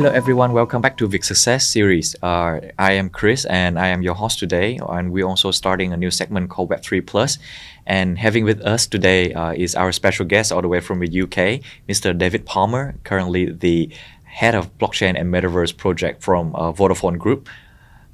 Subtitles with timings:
[0.00, 0.54] Hello, everyone.
[0.54, 2.16] Welcome back to Vic Success series.
[2.22, 4.80] Uh, I am Cris, and I am your host today.
[4.88, 7.36] And we're also starting a new segment called Web3 Plus.
[7.84, 11.22] And having with us today uh, is our special guest all the way from the
[11.22, 12.16] UK, Mr.
[12.16, 13.90] David Palmer, currently the
[14.24, 17.50] head of blockchain and metaverse project from uh, Vodafone Group.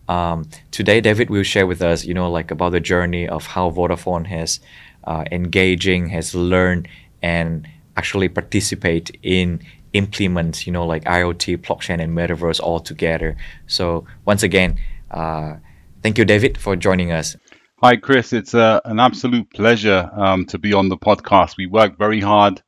[0.09, 3.71] Um, today, David will share with us, you know, like about the journey of how
[3.71, 4.59] Vodafone has
[5.05, 6.89] uh, engaging, has learned,
[7.23, 9.61] and actually participate in
[9.97, 13.37] implement, you know, like IoT, blockchain, and metaverse all together.
[13.67, 14.79] So once again,
[15.11, 15.57] uh,
[16.03, 17.37] thank you, David, for joining us.
[17.83, 18.33] Hi, Cris.
[18.33, 21.57] It's uh, an absolute pleasure um, to be on the podcast.
[21.57, 22.63] We worked very hard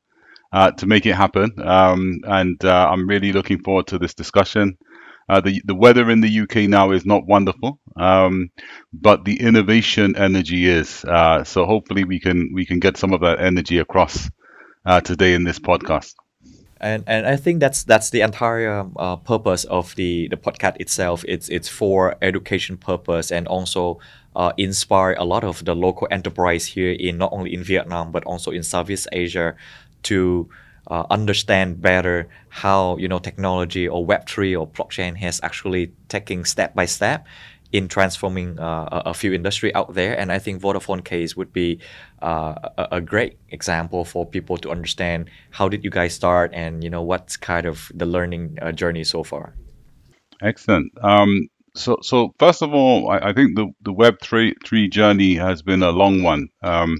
[0.53, 4.77] uh, to make it happen, um, and uh, I'm really looking forward to this discussion.
[5.29, 8.51] Uh, the the weather in the UK now is not wonderful, um,
[8.93, 10.89] but the innovation energy is.
[10.89, 14.31] So hopefully we can we can get some of that energy across
[15.05, 16.15] today in this podcast
[16.81, 21.25] and and I think that's that's the entire uh, purpose of the the podcast itself.
[21.27, 23.99] It's it's for education purpose and also
[24.37, 28.25] uh, inspire a lot of the local enterprise here in not only in Vietnam but
[28.25, 29.57] also in Southeast Asia
[30.05, 30.49] to
[30.87, 36.45] uh, understand better how you know technology or Web three or blockchain has actually taking
[36.45, 37.27] step by step
[37.71, 40.19] in transforming uh, a, few industry out there.
[40.19, 41.81] And I think Vodafone case would be
[42.23, 46.89] uh, a, great example for people to understand how did you guys start and you
[46.89, 49.55] know what's kind of the learning uh, journey so far.
[50.41, 50.93] Excellent.
[51.03, 55.35] Um, so, so first of all, I, I, think the, the Web three three journey
[55.35, 56.97] has been a long one, um,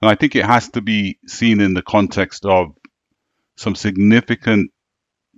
[0.00, 2.68] and I think it has to be seen in the context of
[3.56, 4.70] some significant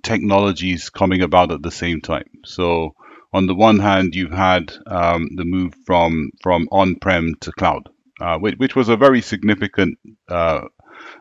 [0.02, 2.28] technologies coming about at the same time.
[2.44, 2.94] So,
[3.32, 7.88] on the one hand, you've had um, the move from from on-prem to cloud,
[8.20, 9.98] uh, which, which, was a very significant
[10.28, 10.62] uh,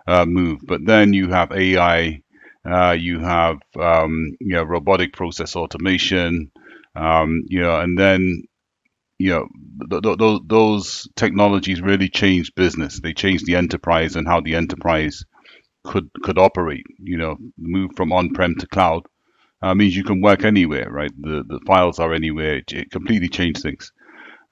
[0.08, 0.62] uh, move.
[0.66, 2.22] But then you have AI,
[2.66, 6.52] uh, you have um, you know robotic process automation,
[6.96, 8.44] um, you know, and then
[9.20, 9.48] you know
[9.90, 13.00] th- th- th- those technologies really changed business.
[13.02, 15.26] They changed the enterprise and how the enterprise
[15.84, 16.86] could could operate.
[17.00, 19.04] You know, move from on-prem to cloud
[19.62, 21.12] uh, means you can work anywhere, right?
[21.20, 22.58] The the files are anywhere.
[22.58, 23.92] It, it completely changed things.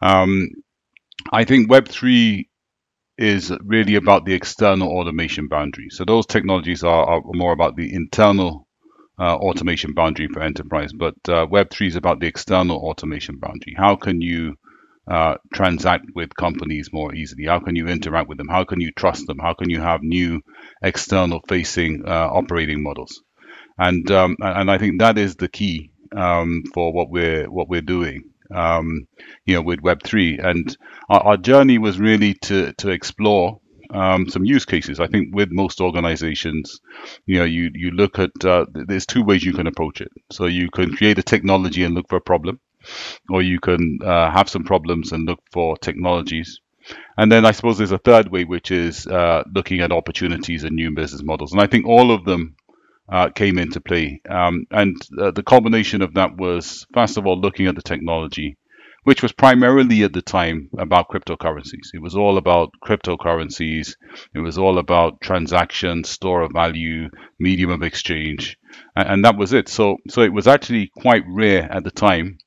[0.02, 0.50] Um,
[1.32, 2.50] I think Web three
[3.18, 5.88] is really about the external automation boundary.
[5.92, 8.68] So those technologies are, are more about the internal
[9.20, 13.76] uh, automation boundary for enterprise, but uh, Web three is about the external automation boundary.
[13.78, 14.56] How can you
[15.10, 17.46] uh, transact with companies more easily?
[17.48, 18.50] How can you interact with them?
[18.50, 19.40] How can you trust them?
[19.40, 20.42] How can you have new
[20.84, 23.25] external facing uh, operating models?
[23.78, 27.82] And um, and I think that is the key um, for what we're what we're
[27.82, 28.24] doing.
[28.54, 29.08] Um,
[29.46, 30.76] you know, with Web three, and
[31.10, 33.60] our, our, journey was really to to explore
[33.92, 35.00] um, some use cases.
[35.00, 36.80] I think with most organizations,
[37.26, 40.12] you know, you you look at uh, there's two ways you can approach it.
[40.32, 42.60] So you can create a technology and look for a problem,
[43.30, 46.62] or you can uh, have some problems and look for technologies.
[47.18, 50.76] And then I suppose there's a third way, which is uh, looking at opportunities and
[50.76, 51.52] new business models.
[51.52, 52.56] And I think all of them
[53.10, 54.22] uh, came into play.
[54.30, 58.58] Um, and uh, the combination of that was, first of all, looking at the technology,
[59.04, 61.94] which was primarily at the time about cryptocurrencies.
[61.94, 63.96] It was all about cryptocurrencies.
[64.34, 68.58] It was all about transactions, store of value, medium of exchange,
[68.96, 69.70] and, and that was it.
[69.70, 72.40] So, so it was actually quite rare at the time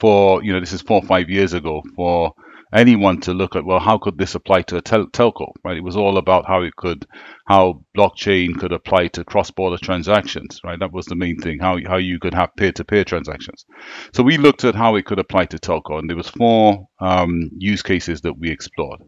[0.00, 2.32] for you know this is four or five years ago for
[2.74, 5.76] anyone to look at well how could this apply to a tel- telco right?
[5.76, 7.06] It was all about how it could
[7.46, 10.78] how blockchain could apply to cross-border transactions right?
[10.78, 13.64] That was the main thing how, how you could have peer-to-peer transactions.
[14.12, 17.50] So we looked at how it could apply to telco and there was four um,
[17.56, 19.00] use cases that we explored.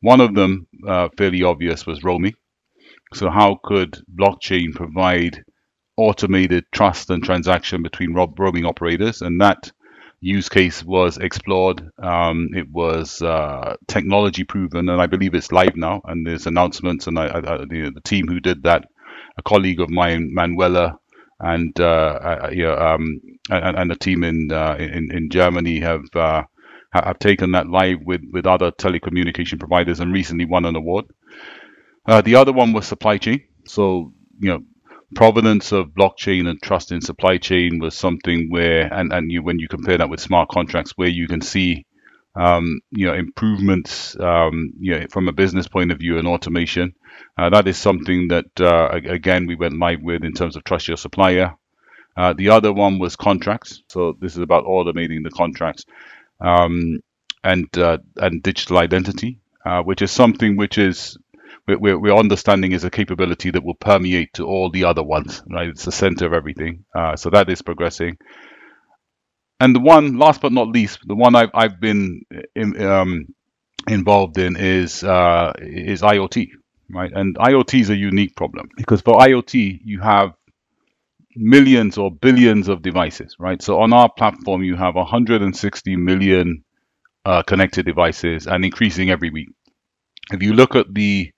[0.00, 2.34] One of them uh, fairly obvious was roaming.
[3.14, 5.44] So how could blockchain provide
[5.96, 9.22] automated trust and transaction between roaming operators?
[9.22, 9.70] And that
[10.20, 11.90] use case was explored.
[11.98, 16.00] Um, it was uh, technology proven, and I believe it's live now.
[16.04, 18.86] And there's announcements, and I, I, the, the, team who did that,
[19.38, 20.98] a colleague of mine, Manuela,
[21.40, 23.20] and uh, you know, um,
[23.50, 26.42] and, and the team in uh, in, in Germany have uh,
[26.92, 31.04] have taken that live with with other telecommunication providers, and recently won an award.
[32.06, 33.42] Uh, the other one was supply chain.
[33.66, 34.60] So you know
[35.14, 39.58] provenance of blockchain and trust in supply chain was something where, and, and you, when
[39.58, 41.86] you compare that with smart contracts, where you can see,
[42.34, 46.94] um, you know, improvements, um, you know, from a business point of view and automation.
[47.38, 50.88] Uh, that is something that, uh, again, we went live with in terms of trust
[50.88, 51.54] your supplier.
[52.16, 53.82] Uh, the other one was contracts.
[53.90, 55.84] So this is about automating the contracts
[56.40, 57.00] um,
[57.44, 61.18] and uh, and digital identity, uh, which is something which is
[61.68, 65.68] we're, we're understanding is a capability that will permeate to all the other ones, right?
[65.68, 66.84] It's the center of everything.
[66.94, 68.18] Uh, so that is progressing.
[69.60, 72.22] And the one, last but not least, the one I've, I've been
[72.54, 73.26] in, um,
[73.88, 76.48] involved in is uh, is IoT,
[76.90, 77.12] right?
[77.12, 80.32] And IoT is a unique problem because for IoT you have
[81.36, 83.62] millions or billions of devices, right?
[83.62, 86.64] So on our platform you have 160 million
[87.24, 89.50] uh, connected devices and increasing every week.
[90.32, 91.32] If you look at the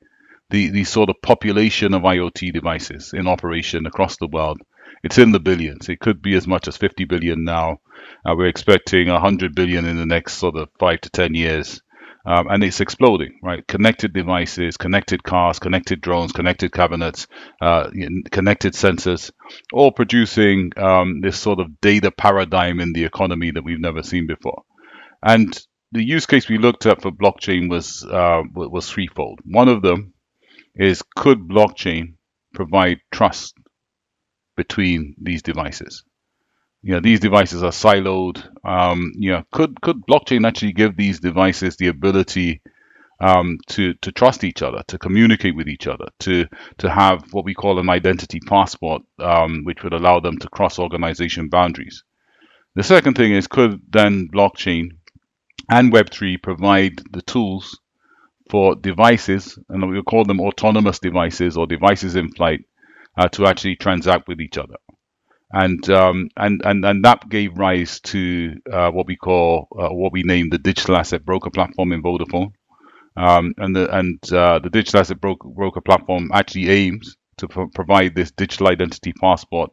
[0.50, 4.60] the, the sort of population of IoT devices in operation across the world,
[5.02, 5.88] it's in the billions.
[5.88, 7.78] It could be as much as 50 billion now.
[8.26, 11.80] Uh, we're expecting 100 billion in the next sort of five to 10 years.
[12.26, 13.66] Um, and it's exploding, right?
[13.66, 17.26] Connected devices, connected cars, connected drones, connected cabinets,
[17.62, 17.88] uh,
[18.30, 19.30] connected sensors,
[19.72, 24.26] all producing um, this sort of data paradigm in the economy that we've never seen
[24.26, 24.62] before.
[25.22, 25.58] And
[25.92, 29.38] the use case we looked at for blockchain was uh, was threefold.
[29.44, 30.12] One of them
[30.78, 32.14] is could blockchain
[32.54, 33.54] provide trust
[34.56, 36.04] between these devices?
[36.82, 38.42] You know, these devices are siloed.
[38.64, 42.62] Um, you know, could could blockchain actually give these devices the ability
[43.20, 46.46] um, to to trust each other, to communicate with each other, to
[46.78, 50.78] to have what we call an identity passport, um, which would allow them to cross
[50.78, 52.04] organization boundaries.
[52.76, 54.90] The second thing is could then blockchain
[55.68, 57.80] and Web3 provide the tools
[58.48, 62.64] for devices, and we call them autonomous devices or devices in flight,
[63.16, 64.76] uh, to actually transact with each other.
[65.50, 70.12] And um, and and and that gave rise to uh, what we call uh, what
[70.12, 72.52] we named the digital asset broker platform in Vodafone.
[73.16, 77.68] Um, and the and uh, the digital asset broker, broker platform actually aims to pro-
[77.68, 79.70] provide this digital identity passport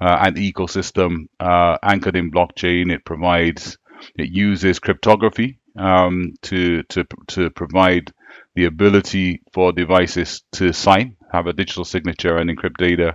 [0.00, 2.92] uh, and ecosystem uh, anchored in blockchain.
[2.92, 3.78] It provides
[4.16, 8.12] it uses cryptography um, to, to, to provide
[8.54, 13.14] the ability for devices to sign, have a digital signature and encrypt data.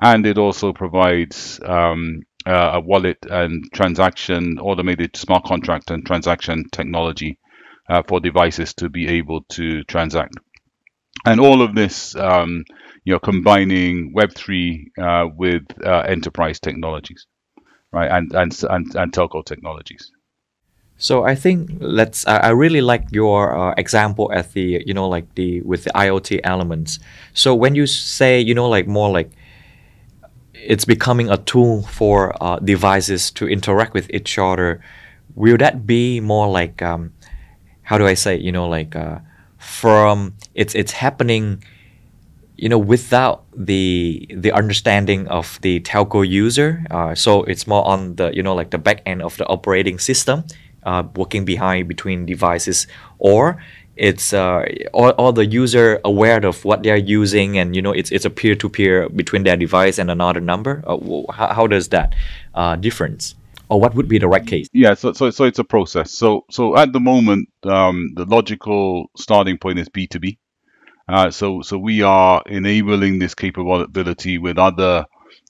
[0.00, 6.64] And it also provides um, uh, a wallet and transaction, automated smart contract and transaction
[6.72, 7.38] technology
[7.88, 10.34] uh, for devices to be able to transact.
[11.26, 12.64] And all of this, um,
[13.04, 17.26] you know, combining Web3 uh, with uh, enterprise technologies,
[17.92, 20.10] right, and, and, and, and telco technologies.
[20.96, 22.26] So I think let's.
[22.26, 26.40] I really like your uh, example at the you know like the with the IoT
[26.44, 26.98] elements.
[27.34, 29.30] So when you say you know like more like
[30.54, 34.80] it's becoming a tool for uh, devices to interact with each other,
[35.34, 37.12] will that be more like um,
[37.82, 39.18] how do I say you know like uh,
[39.58, 41.62] from it's it's happening
[42.56, 48.14] you know without the the understanding of the telco user uh, so it's more on
[48.16, 50.44] the you know like the back end of the operating system
[50.84, 52.86] uh, working behind between devices
[53.18, 53.58] or
[53.96, 58.10] it's uh, all, all the user aware of what they're using and you know it's
[58.10, 60.82] it's a peer-to-peer between their device and another number.
[60.86, 60.98] Uh,
[61.32, 62.14] how, how does that
[62.54, 63.34] uh, difference?
[63.70, 64.68] Or what would be the right case?
[64.72, 66.10] Yeah so, so so it's a process.
[66.10, 70.38] So so at the moment um, the logical starting point is b2b
[71.08, 75.04] uh, so so we are enabling this capability with other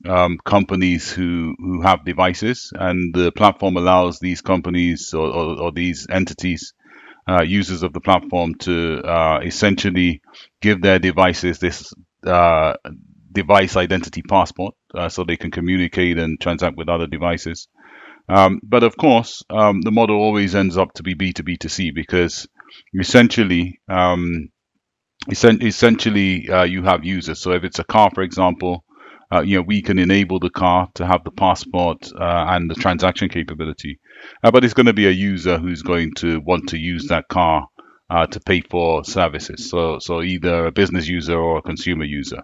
[0.06, 5.72] um, companies who, who have devices, and the platform allows these companies or, or, or
[5.72, 6.74] these entities,
[7.28, 10.20] uh, users of the platform, to uh, essentially
[10.60, 11.92] give their devices this
[12.26, 12.75] uh,
[13.32, 17.68] device identity passport uh, so they can communicate and transact with other devices.
[18.28, 21.90] Um, but of course, um, the model always ends up to be B2B to C
[21.90, 22.46] because
[22.99, 24.49] essentially, um,
[25.30, 27.40] essentially uh, you have users.
[27.40, 28.84] So if it's a car, for example,
[29.35, 32.75] uh, you know, we can enable the car to have the passport uh, and the
[32.75, 33.99] transaction capability.
[34.43, 37.26] Uh, but it's going to be a user who's going to want to use that
[37.29, 37.67] car
[38.11, 39.69] uh, to pay for services.
[39.69, 42.43] So, so either a business user or a consumer user.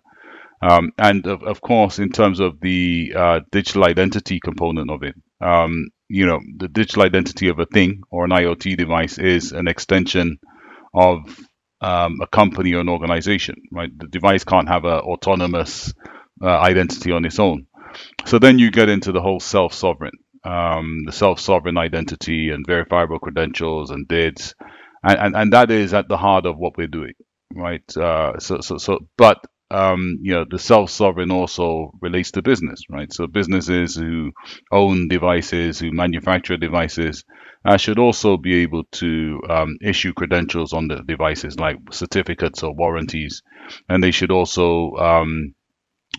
[0.62, 5.14] Um, and of, of, course, in terms of the uh, digital identity component of it,
[5.40, 9.68] um, you know, the digital identity of a thing or an IoT device is an
[9.68, 10.38] extension
[10.92, 11.18] of
[11.80, 13.90] um, a company or an organization, right?
[13.96, 15.94] The device can't have an autonomous
[16.42, 17.66] uh, identity on its own.
[18.26, 20.12] So then you get into the whole self-sovereign,
[20.44, 24.54] um, the self-sovereign identity and verifiable credentials and DIDs,
[25.02, 27.14] and, and, and that is at the heart of what we're doing,
[27.54, 27.96] right?
[27.96, 29.38] Uh, so so so, but
[29.70, 33.12] um, you know, the self-sovereign also relates to business, right?
[33.12, 34.32] So businesses who
[34.72, 37.24] own devices, who manufacture devices,
[37.64, 42.74] uh, should also be able to um, issue credentials on the devices, like certificates or
[42.74, 43.42] warranties,
[43.88, 45.54] and they should also um,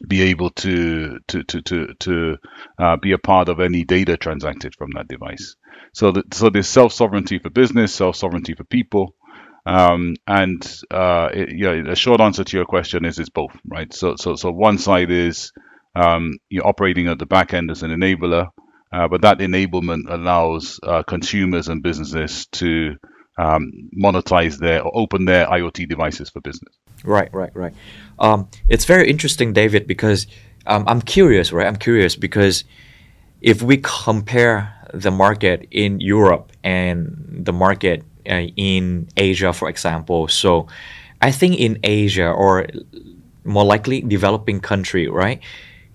[0.08, 2.38] be able to to to to, to
[2.80, 5.56] uh, be a part of any data transacted from that device.
[5.94, 9.08] So that so there's self sovereignty for business, self sovereignty for people,
[9.66, 13.94] Um, and uh, it, the short answer to your question is it's both, right?
[13.94, 15.54] So, so, so one side is
[15.96, 18.50] um, you're operating at the back end as an enabler,
[18.94, 22.96] uh, but that enablement allows uh, consumers and businesses to
[23.40, 26.76] um, monetize their or open their IoT devices for business.
[27.04, 27.74] Right, right, right.
[28.22, 30.28] Um, it's very interesting, David, because
[30.68, 31.68] um, I'm curious, right?
[31.68, 32.64] I'm curious because
[33.42, 40.28] if we compare the market in Europe and the market uh, in Asia, for example,
[40.28, 40.68] so
[41.22, 42.68] I think in Asia or
[43.44, 45.42] more likely developing country, right?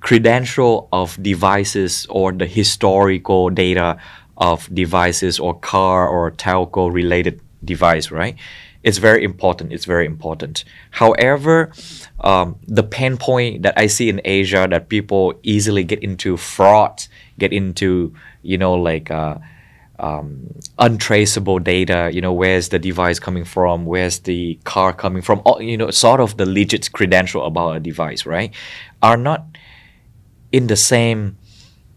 [0.00, 3.98] Credential of devices or the historical data
[4.36, 8.36] of devices or car or telco related device, right?
[8.86, 9.72] It's very important.
[9.72, 10.64] It's very important.
[10.92, 11.72] However,
[12.20, 17.02] um, the pain point that I see in Asia that people easily get into fraud,
[17.36, 19.38] get into you know like uh,
[19.98, 22.10] um, untraceable data.
[22.12, 23.86] You know where's the device coming from?
[23.86, 25.42] Where's the car coming from?
[25.44, 28.54] All, you know sort of the legit credential about a device, right?
[29.02, 29.46] Are not
[30.52, 31.36] in the same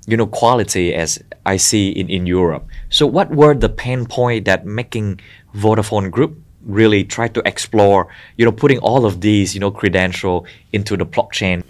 [0.07, 2.65] you know quality as I see in, in Europe.
[2.89, 5.19] So what were the pain point that making
[5.53, 8.07] Vodafone Group really try to explore,
[8.37, 11.63] you know, putting all of these, you know, credential into the blockchain?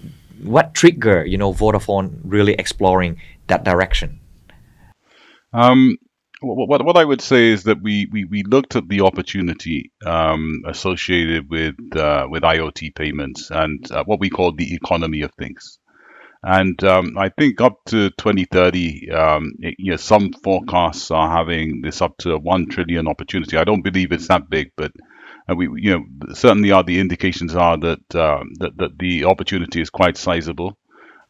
[0.44, 4.20] What trigger, you know, Vodafone really exploring that direction?
[5.53, 5.98] Um,
[6.41, 10.63] what, what I would say is that we, we, we looked at the opportunity um,
[10.68, 15.79] associated with uh, with IoT payments and uh, what we call the economy of things.
[16.43, 21.81] And um, I think up to 2030, um, it, you know, some forecasts are having
[21.81, 23.58] this up to a one trillion opportunity.
[23.58, 24.91] I don't believe it's that big, but
[25.51, 29.81] uh, we, you know, certainly are the indications are that uh, that, that the opportunity
[29.81, 30.77] is quite sizable.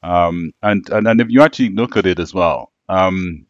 [0.03, 3.45] Um, and, and and if you actually look at it as well, um,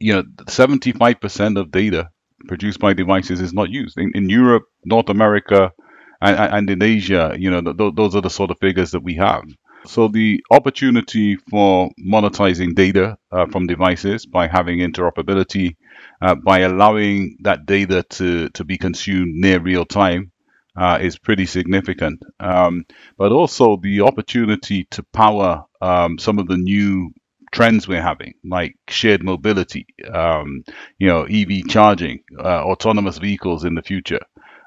[0.00, 2.10] you know, 75% of data
[2.48, 5.72] produced by devices is not used in, in Europe, North America,
[6.20, 7.34] and, and in Asia.
[7.38, 9.42] You know, th- those are the sort of figures that we have.
[9.86, 15.76] So the opportunity for monetizing data uh, from devices by having interoperability,
[16.22, 20.32] uh, by allowing that data to, to be consumed near real time,
[20.76, 22.22] uh, is pretty significant.
[22.40, 22.84] Um,
[23.18, 27.12] but also the opportunity to power um, some of the new
[27.52, 30.64] trends we're having, like shared mobility, um,
[30.98, 34.20] you know, EV charging, uh, autonomous vehicles in the future,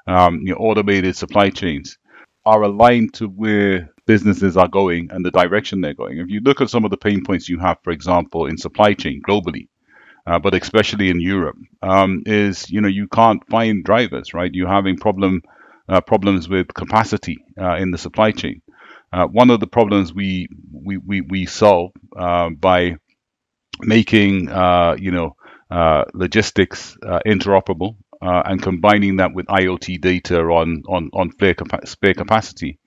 [0.06, 1.98] um, you know, automated supply chains,
[2.46, 6.18] are aligned to where businesses are going and the direction they're going.
[6.18, 8.94] If you look at some of the pain points you have, for example, in supply
[8.94, 9.68] chain globally,
[10.26, 14.52] uh, but especially in Europe, um, is you know you can't find drivers, right?
[14.54, 15.42] You're having problem
[15.88, 18.62] uh, problems with capacity uh, in the supply chain.
[19.12, 22.96] Uh, one of the problems we we we, we solve uh, by
[23.80, 25.36] making uh, you know
[26.14, 26.96] logistics
[27.26, 32.78] interoperable and combining that with IoT data on on on spare, spare capacity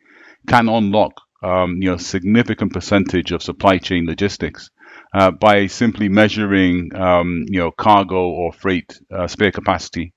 [0.47, 4.69] can unlock um, you know significant percentage of supply chain logistics
[5.13, 10.13] uh, by simply measuring um, you know cargo or freight uh, spare capacity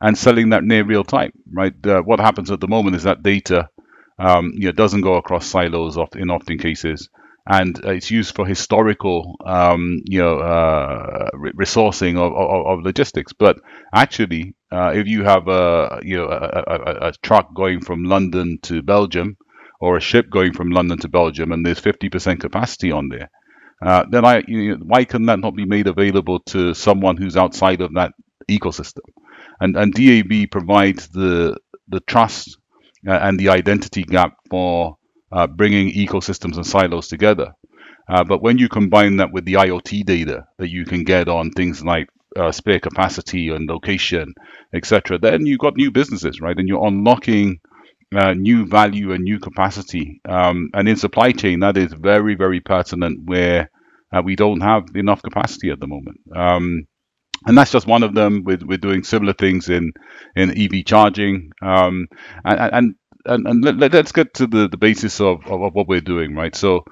[0.00, 1.32] and selling that near real time.
[1.50, 1.74] Right.
[1.86, 3.68] Uh, what happens at the moment is that data
[4.18, 7.08] um, you know doesn't go across silos in often cases.
[7.48, 13.32] And it's used for historical, um, you know, uh, resourcing of, of, of, logistics.
[13.32, 13.58] But
[13.94, 18.58] actually, uh, if you have a, you know, a, a, a truck going from London
[18.62, 19.36] to Belgium,
[19.80, 23.30] or a ship going from London to Belgium and there's 50% capacity on there,
[23.84, 27.36] uh, then I, you know, why can that not be made available to someone who's
[27.36, 28.12] outside of that
[28.50, 29.02] ecosystem?
[29.60, 31.56] And, and DAB provides the,
[31.88, 32.56] the trust
[33.06, 34.96] uh, and the identity gap for
[35.32, 37.52] uh, bringing ecosystems and silos together.
[38.08, 41.50] Uh, but when you combine that with the IoT data that you can get on
[41.50, 44.32] things like uh, spare capacity and location,
[44.74, 46.56] etc., then you've got new businesses, right?
[46.56, 47.58] And you're unlocking
[48.14, 50.20] uh, new value and new capacity.
[50.28, 53.70] Um, and in supply chain, that is very, very pertinent where
[54.12, 56.20] uh, we don't have enough capacity at the moment.
[56.34, 56.86] Um,
[57.46, 58.44] and that's just one of them.
[58.44, 59.92] We're, we're doing similar things in,
[60.34, 61.50] in EV charging.
[61.62, 62.08] Um,
[62.44, 62.94] and, and,
[63.24, 66.34] and, and let, us get to the, the basis of, of, of what we're doing,
[66.34, 66.54] right?
[66.54, 66.84] So,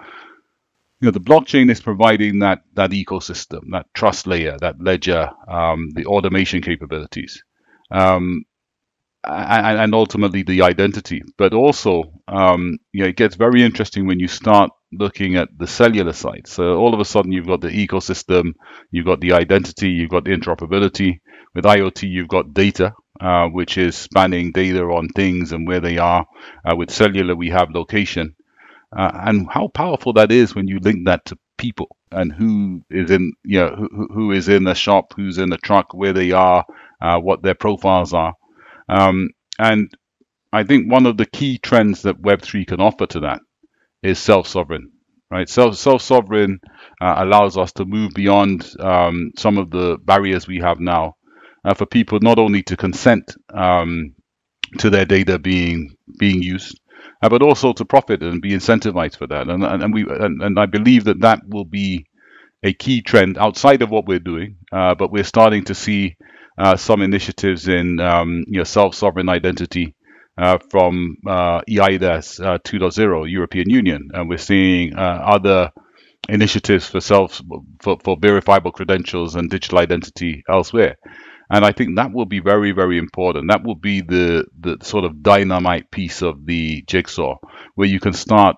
[1.01, 5.91] you know, the blockchain is providing that, that ecosystem, that trust layer, that ledger, um,
[5.95, 7.43] the automation capabilities.
[7.91, 8.45] Um,
[9.27, 11.23] and, and, ultimately the identity.
[11.37, 15.67] But also, um, you know, it gets very interesting when you start looking at the
[15.67, 16.47] cellular side.
[16.47, 18.53] So all of a sudden, you've got the ecosystem,
[18.91, 21.21] you've got the identity, you've got the interoperability.
[21.55, 25.99] With IoT, you've got data, uh, which is spanning data on things and where they
[25.99, 26.27] are.
[26.65, 28.35] Uh, with cellular, we have location,
[28.97, 33.11] uh, and how powerful that is when you link that to people and who is
[33.11, 36.33] in, you know, who, who is in the shop, who's in the truck, where they
[36.33, 36.65] are,
[37.01, 38.35] uh, what their profiles are
[38.89, 39.91] Um, and
[40.53, 43.41] I think one of the key trends that Web3 can offer to that
[44.03, 44.93] is self-sovereign,
[45.31, 45.49] right?
[45.49, 46.61] Self self-sovereign
[47.01, 51.17] uh, allows us to move beyond um, some of the barriers we have now
[51.65, 54.15] uh, for people not only to consent um,
[54.79, 56.81] to their data being being used,
[57.23, 59.49] uh, but also to profit and be incentivized for that.
[59.49, 62.07] And and, and we and, and, I believe that that will be
[62.63, 64.57] a key trend outside of what we're doing.
[64.73, 66.17] Uh, but we're starting to see
[66.59, 69.95] uh, some initiatives in um, you know self-sovereign identity.
[70.37, 75.71] Uh, from uh, EIDAS uh, 2.0, European Union, and we're seeing other
[76.29, 77.41] initiatives for self
[77.83, 80.97] for, for verifiable credentials and digital identity elsewhere.
[81.51, 83.51] And I think that will be very, very important.
[83.51, 87.37] That will be the, the sort of dynamite piece of the jigsaw
[87.77, 88.57] where you can start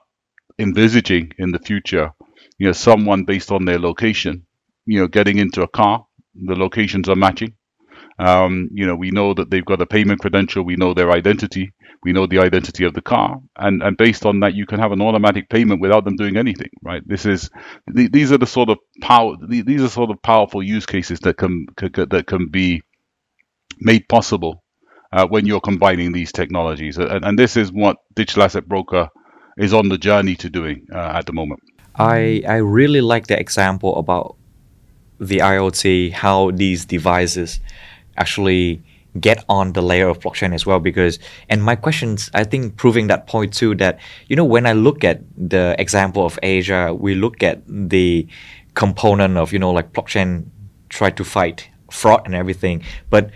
[0.59, 2.13] envisaging in the future,
[2.59, 4.47] you know, someone based on their location,
[4.87, 7.55] you know, getting into a car, the locations are matching.
[8.19, 11.73] Um, you know, we know that they've got a payment credential, we know their identity,
[12.03, 14.93] we know the identity of the car, and and based on that, you can have
[14.93, 17.03] an automatic payment without them doing anything, right?
[17.07, 17.51] This is
[17.87, 21.67] these are the sort of power these are sort of powerful use cases that can,
[21.77, 22.83] can that can be
[23.81, 24.63] made possible
[25.13, 29.11] uh, when you're combining these technologies, and, and this is what digital asset broker
[29.59, 31.61] is on the journey to doing uh, at the moment.
[31.97, 34.37] I I really like the example about
[35.19, 37.61] the IoT, how these devices
[38.17, 38.83] actually
[39.21, 41.19] get on the layer of blockchain as well because
[41.49, 45.05] and my questions i think proving that point too that you know when i look
[45.05, 48.27] at the example of asia we look at the
[48.75, 50.45] component of you know like blockchain
[50.89, 53.31] try to fight fraud and everything but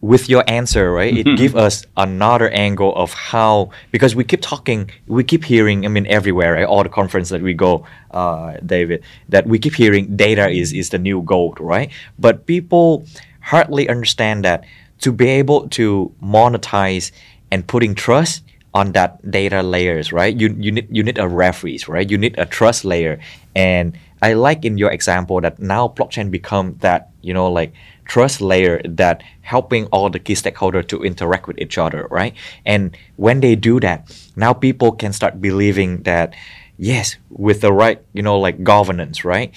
[0.00, 4.88] with your answer right it give us another angle of how because we keep talking
[5.06, 6.64] we keep hearing i mean everywhere right?
[6.66, 10.90] all the conference that we go uh, david that we keep hearing data is is
[10.90, 13.04] the new gold right but people
[13.40, 14.64] hardly understand that
[15.00, 17.12] to be able to monetize
[17.50, 18.42] and putting trust
[18.74, 20.38] on that data layers, right?
[20.38, 22.08] You you need you need a referees, right?
[22.08, 23.18] You need a trust layer.
[23.54, 27.72] And I like in your example that now blockchain become that, you know, like
[28.04, 32.34] trust layer that helping all the key stakeholders to interact with each other, right?
[32.66, 36.34] And when they do that, now people can start believing that
[36.78, 39.52] yes, with the right, you know, like governance, right?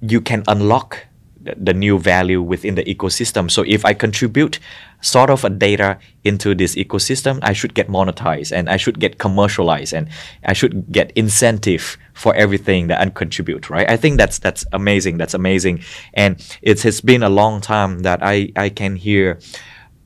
[0.00, 1.06] You can unlock
[1.44, 3.50] the new value within the ecosystem.
[3.50, 4.58] So if I contribute
[5.00, 9.18] sort of a data into this ecosystem, I should get monetized and I should get
[9.18, 10.08] commercialized and
[10.44, 13.90] I should get incentive for everything that I contribute, right?
[13.90, 15.18] I think that's that's amazing.
[15.18, 15.82] That's amazing.
[16.14, 19.38] And it has been a long time that I, I can hear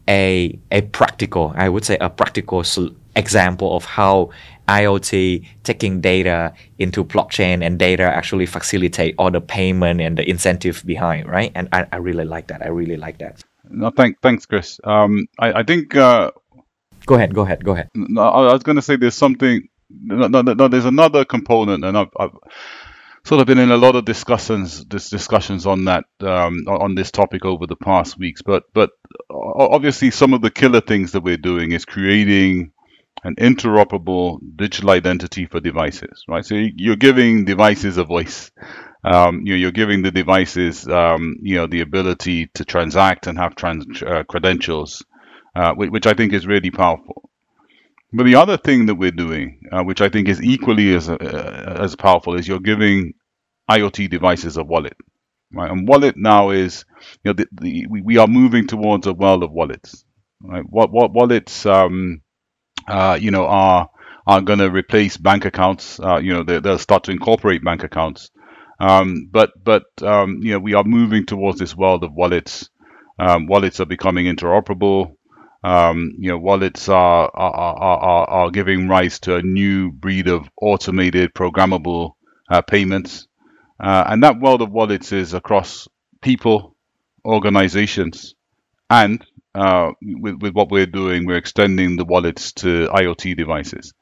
[0.08, 2.64] a a practical, I would say a practical
[3.16, 4.30] example of how
[4.68, 10.82] IoT taking data into blockchain and data actually facilitate all the payment and the incentive
[10.84, 11.52] behind, right?
[11.54, 12.62] And I, I really like that.
[12.62, 13.42] I really like that.
[13.68, 14.80] No, thank, thanks, Cris.
[14.84, 15.94] Um, I, I think.
[15.94, 16.30] Uh,
[17.04, 17.34] go ahead.
[17.34, 17.64] Go ahead.
[17.64, 17.90] Go ahead.
[17.94, 19.68] No, I was going to say there's something.
[19.90, 22.32] No, no, no, there's another component, and I've, I've
[23.24, 27.12] sort of been in a lot of discussions, this discussions on that, um, on this
[27.12, 28.42] topic over the past weeks.
[28.42, 28.90] But, but
[29.30, 32.72] obviously, some of the killer things that we're doing is creating
[33.24, 36.44] an interoperable digital identity for devices, right?
[36.44, 38.50] So you're giving devices a voice.
[39.04, 43.54] Um, you you're giving the devices, um, you know, the ability to transact and have
[43.56, 45.04] trans- uh, credentials,
[45.56, 47.30] uh, which I think is really powerful.
[48.12, 51.78] But the other thing that we're doing, uh, which I think is equally as uh,
[51.80, 53.14] as powerful, is you're giving
[53.70, 54.96] IoT devices a wallet.
[55.52, 55.70] Right?
[55.70, 56.84] And wallet now is,
[57.24, 60.04] you know, the, the, we, we are moving towards a world of wallets.
[60.42, 60.64] Right?
[60.68, 61.66] What what wallets?
[61.66, 62.22] Um,
[62.88, 63.90] uh, you know, are
[64.26, 66.00] are going to replace bank accounts.
[66.00, 68.30] Uh, you know, they, will start to incorporate bank accounts.
[68.80, 72.68] Um, but but um, you know, we are moving towards this world of wallets.
[73.18, 75.16] Um, wallets are becoming interoperable.
[75.64, 80.28] Um, you know, wallets are are, are are are giving rise to a new breed
[80.28, 82.12] of automated, programmable
[82.50, 83.26] uh, payments.
[83.80, 85.88] Uh, and that world of wallets is across
[86.22, 86.76] people,
[87.24, 88.34] organizations,
[88.90, 89.24] and
[89.56, 93.94] uh, with, with what we're doing, we're extending the wallets to IoT devices.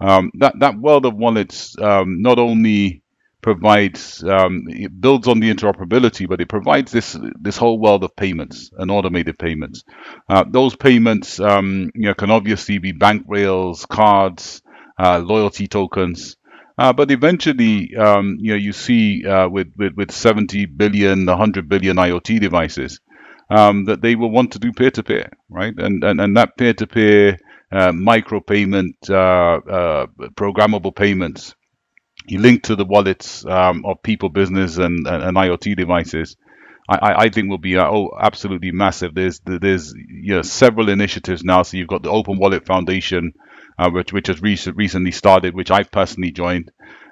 [0.00, 3.02] Um, that that world of wallets um, not only
[3.42, 8.16] provides um, it builds on the interoperability, but it provides this this whole world of
[8.16, 9.84] payments and automated payments.
[10.28, 14.62] Uh, those payments, um, you know, can obviously be bank rails, cards,
[15.00, 16.36] uh, loyalty tokens.
[16.78, 21.68] Uh, but eventually, um, you know, you see uh, with, with, with 70 billion, 100
[21.68, 23.00] billion IoT devices,
[23.50, 25.74] um, that they will want to do peer to peer, right?
[25.78, 27.38] And, and, and that peer to peer
[27.92, 30.06] micro payment, uh, uh,
[30.36, 31.54] programmable payments,
[32.26, 36.36] you link to the wallets um, of people, business, and, and, and, IoT devices,
[36.88, 39.14] I, I think will be uh, oh absolutely massive.
[39.14, 41.62] There's there's you know, several initiatives now.
[41.62, 43.34] So you've got the Open Wallet Foundation,
[43.78, 46.70] uh, which which has recent, recently started, which I've personally joined.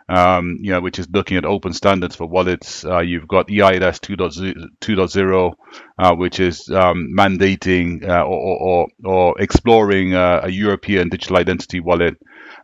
[0.09, 2.85] Um, you know, which is looking at open standards for wallets.
[2.85, 5.53] Uh, you've got EIDAS 2.0,
[5.99, 11.81] uh, which is um, mandating uh, or, or, or, exploring uh, a European digital identity
[11.81, 12.15] wallet.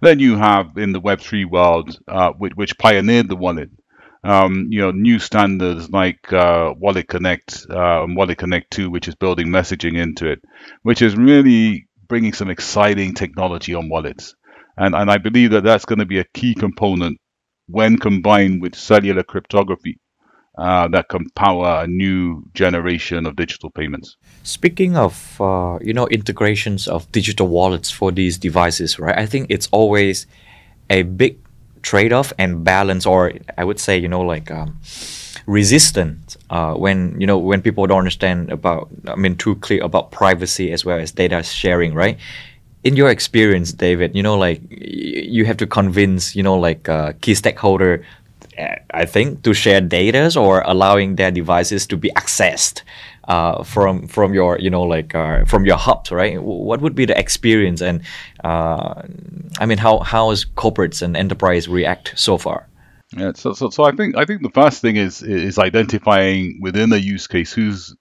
[0.00, 3.70] Then you have in the Web3 world, uh, which, which, pioneered the wallet,
[4.22, 10.00] um, you know, new standards like uh, WalletConnect and WalletConnect 2, which is building messaging
[10.00, 10.40] into it,
[10.82, 14.34] which is really bringing some exciting technology on wallets.
[14.76, 17.18] And, and I believe that that's going to be a key component
[17.72, 19.98] when combined with cellular cryptography
[20.58, 24.16] uh, that can power a new generation of digital payments.
[24.42, 29.18] Speaking of, uh, you know, integrations of digital wallets for these devices, right?
[29.18, 30.26] I think it's always
[30.90, 31.38] a big
[31.82, 34.78] trade-off and balance or i would say you know like um,
[35.46, 40.12] resistant uh, when you know when people don't understand about i mean too clear about
[40.12, 42.18] privacy as well as data sharing right
[42.84, 47.12] in your experience david you know like you have to convince you know like uh,
[47.20, 48.04] key stakeholder
[48.92, 52.82] I think to share data or allowing their devices to be accessed
[53.24, 56.42] uh, from from your you know like uh, from your hubs, right?
[56.42, 58.02] What would be the experience and
[58.44, 59.02] uh,
[59.58, 62.68] I mean how how has corporates and enterprise react so far?
[63.16, 66.92] Yeah, so, so so I think I think the first thing is is identifying within
[66.92, 67.94] a use case whose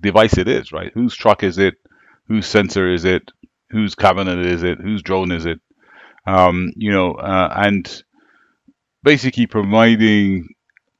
[0.00, 0.92] device it is, right?
[0.94, 1.74] Whose truck is it?
[2.28, 3.30] Whose sensor is it?
[3.70, 4.80] Whose cabinet is it?
[4.80, 5.60] Whose drone is it?
[6.26, 8.02] Um, you know, uh, and
[9.02, 10.48] basically providing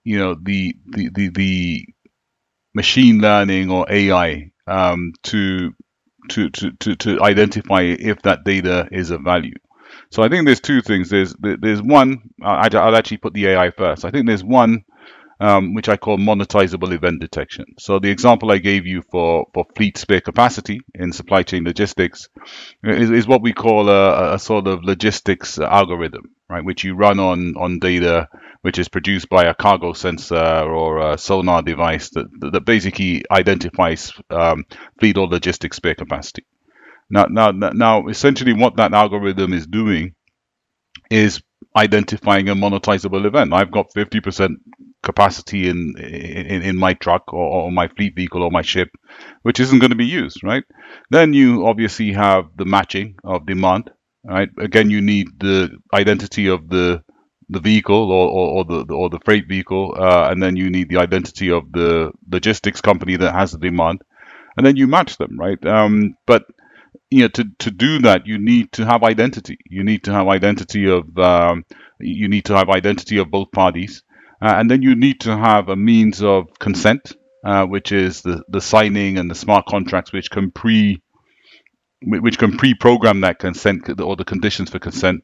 [0.04, 1.86] you know the the the, the
[2.74, 5.72] machine learning or AI um, to,
[6.30, 9.54] to, to, to, to identify if that data is of value.
[10.12, 11.10] So I think there's two things.
[11.10, 12.30] There's there's one.
[12.42, 14.04] I'll actually put the AI first.
[14.04, 14.84] I think there's one
[15.40, 17.66] um, which I call monetizable event detection.
[17.78, 22.28] So the example I gave you for, for fleet spare capacity in supply chain logistics
[22.84, 26.64] is, is what we call a, a sort of logistics algorithm, right?
[26.64, 28.28] Which you run on on data
[28.62, 34.12] which is produced by a cargo sensor or a sonar device that, that basically identifies
[34.30, 34.64] um,
[34.98, 36.44] fleet or logistics spare capacity.
[37.10, 40.14] Now, now, now, essentially, what that algorithm is doing
[41.10, 41.42] is
[41.76, 43.52] identifying a monetizable event.
[43.54, 44.56] I've got 50%
[45.02, 48.90] capacity in, in in my truck or, or my fleet vehicle or my ship,
[49.42, 50.64] which isn't going to be used, right?
[51.10, 53.90] Then you obviously have the matching of demand,
[54.24, 54.50] right?
[54.58, 57.02] Again, you need the identity of the
[57.50, 60.88] the vehicle or, or, or the or the freight vehicle, uh, and then you need
[60.90, 64.02] the identity of the logistics company that has the demand,
[64.56, 65.64] and then you match them, right?
[65.66, 66.44] Um, but
[67.10, 69.58] you know, to, to do that, you need to have identity.
[69.70, 71.64] You need to have identity of um,
[72.00, 74.04] you need to have identity of both parties,
[74.40, 77.12] uh, and then you need to have a means of consent,
[77.44, 81.00] uh, which is the the signing and the smart contracts, which can pre
[82.02, 85.22] which can pre-program that consent or the conditions for consent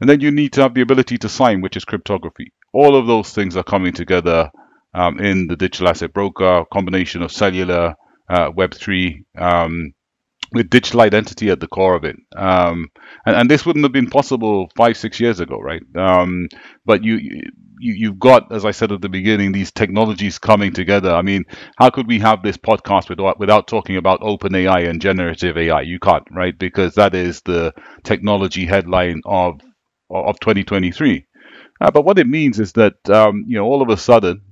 [0.00, 2.52] and then you need to have the ability to sign, which is cryptography.
[2.72, 4.50] All of those things are coming together
[4.94, 7.94] um, in the digital asset broker, combination of cellular,
[8.28, 9.92] uh, Web3, um,
[10.52, 12.16] with digital identity at the core of it.
[12.36, 12.88] Um,
[13.24, 15.82] and, and, this wouldn't have been possible five, six years ago, right?
[15.96, 16.48] Um,
[16.84, 17.42] but you,
[17.80, 21.10] you, you've got, as I said at the beginning, these technologies coming together.
[21.14, 21.44] I mean,
[21.78, 25.82] how could we have this podcast without, without talking about OpenAI and generative AI?
[25.82, 26.58] You can't, right?
[26.58, 29.60] Because that is the technology headline of
[30.10, 31.26] of 2023.
[31.80, 34.42] Uh, but what it means is that um, you know all of a sudden,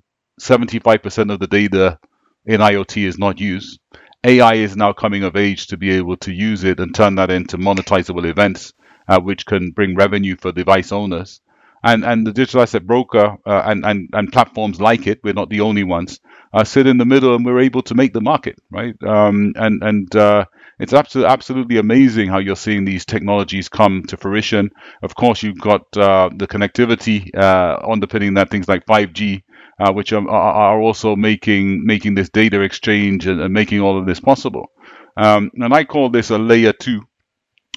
[0.40, 1.98] 75% of the data
[2.46, 3.80] in IoT is not used.
[4.24, 7.30] AI is now coming of age to be able to use it and turn that
[7.30, 8.72] into monetizable events,
[9.08, 11.40] uh, which can bring revenue for device owners.
[11.84, 15.50] And and the digital asset broker uh, and, and and platforms like it, we're not
[15.50, 16.18] the only ones,
[16.54, 18.94] uh, sit in the middle and we're able to make the market, right?
[19.02, 20.46] Um, and and uh,
[20.78, 24.70] it's absolutely absolutely amazing how you're seeing these technologies come to fruition.
[25.02, 29.42] Of course, you've got uh, the connectivity uh, underpinning that, things like 5G,
[29.78, 34.06] uh, which are, are, also making making this data exchange and, and making all of
[34.06, 34.70] this possible.
[35.16, 37.02] Um, and I call this a layer two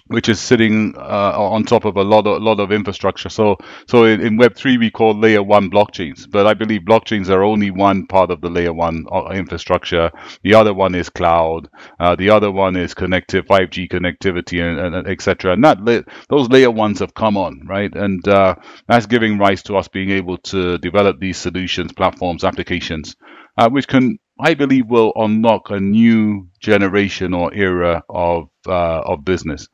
[0.09, 3.29] which is sitting uh, on top of a lot of lot of infrastructure.
[3.29, 7.29] So so in, in Web three we call layer one blockchains, but I believe blockchains
[7.29, 10.11] are only one part of the layer one uh, infrastructure.
[10.43, 11.69] The other one is cloud.
[11.99, 15.53] Uh, the other one is connective 5G connectivity and, and etc.
[15.53, 18.55] And that those layer ones have come on right, and uh,
[18.87, 23.15] that's giving rise to us being able to develop these solutions, platforms, applications,
[23.57, 29.25] uh, which can I believe will unlock a new generation or era of uh, of
[29.25, 29.67] business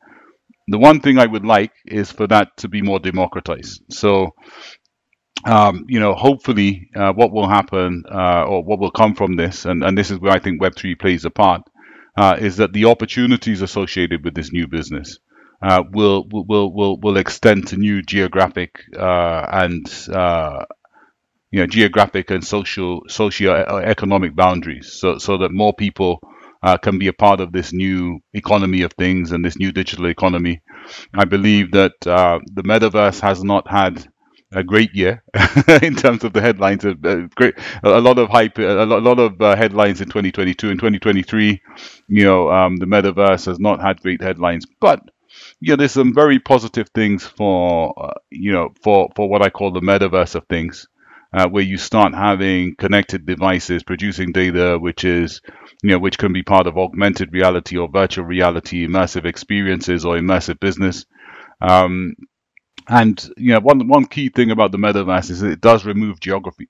[0.68, 3.82] the one thing I would like is for that to be more democratized.
[3.90, 4.30] So
[5.44, 9.64] um, you know, hopefully, uh, what will happen uh, or what will come from this,
[9.64, 11.62] and, and this is where I think Web3 plays a part,
[12.16, 15.18] uh, is that the opportunities associated with this new business
[15.62, 20.64] uh, will, will will will extend to new geographic uh, and uh,
[21.50, 26.20] you know geographic and social socio-economic boundaries, so so that more people
[26.82, 30.62] can be a part of this new economy of things and this new digital economy.
[31.14, 34.06] I believe that the metaverse has not had
[34.52, 35.22] a great year
[35.82, 36.84] in terms of the headlines.
[36.84, 36.94] Uh,
[37.34, 41.60] great, a lot of hype, a lot, a of uh, headlines in 2022 and 2023.
[42.08, 45.00] You know, um, the metaverse has not had great headlines, but
[45.60, 49.72] yeah, there's some very positive things for uh, you know for for what I call
[49.72, 50.86] the metaverse of things.
[51.34, 55.40] Uh, where you start having connected devices producing data, which is,
[55.82, 60.16] you know, which can be part of augmented reality or virtual reality, immersive experiences or
[60.16, 61.06] immersive business.
[61.60, 62.14] Um,
[62.88, 66.68] and you know, one one key thing about the metaverse is it does remove geography.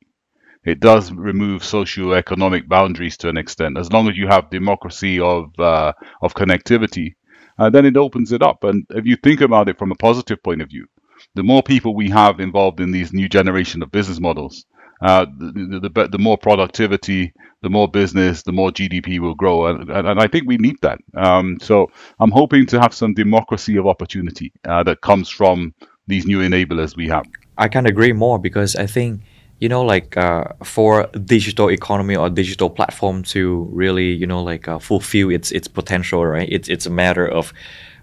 [0.64, 3.78] It does remove socio-economic boundaries to an extent.
[3.78, 7.14] As long as you have democracy of uh, of connectivity,
[7.58, 8.64] uh, then it opens it up.
[8.64, 10.86] And if you think about it from a positive point of view,
[11.34, 14.64] the more people we have involved in these new generation of business models,
[15.02, 17.32] uh, the, the, the, the, more productivity,
[17.62, 19.66] the more business, the more GDP will grow.
[19.66, 20.98] And, and, I think we need that.
[21.14, 25.74] Um, so I'm hoping to have some democracy of opportunity uh, that comes from
[26.06, 27.26] these new enablers we have.
[27.58, 29.22] I can agree more because I think
[29.60, 34.68] you know like uh, for digital economy or digital platform to really you know like
[34.68, 37.52] uh, fulfill its its potential right it's it's a matter of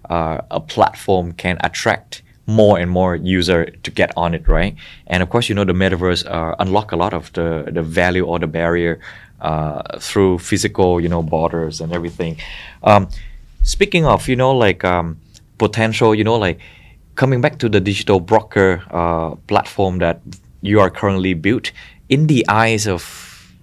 [0.09, 4.75] uh, a platform can attract more and more user to get on it right?
[5.07, 8.25] And of course you know the metaverse uh, unlock a lot of the the value
[8.25, 8.99] or the barrier
[9.41, 12.37] uh, through physical you know borders and everything.
[12.83, 13.09] Um,
[13.63, 15.17] speaking of you know like um,
[15.57, 16.59] potential you know like
[17.15, 20.21] coming back to the digital broker uh, platform that
[20.61, 21.71] you are currently built
[22.09, 23.53] in the eyes of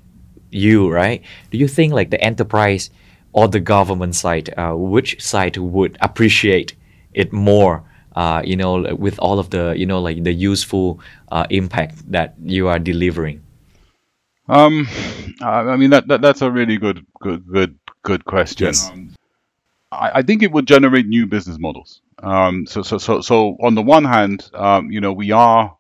[0.51, 1.23] you right?
[1.51, 2.91] Do you think like the enterprise
[3.33, 6.75] or the government side uh, which side would appreciate
[7.15, 7.85] it more
[8.19, 10.99] uh, you know with all of the you know like the useful
[11.31, 13.39] uh, impact that you are delivering?
[14.49, 14.89] Um
[15.43, 18.67] i mean that, that that's a really good good good good question.
[18.67, 18.91] Yes.
[18.91, 19.15] um,
[19.93, 22.01] I, I think it would generate new business models.
[22.23, 25.77] Um, so, so, so, so on the one hand, um, you know, we are